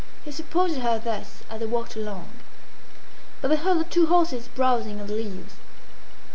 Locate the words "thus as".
0.97-1.59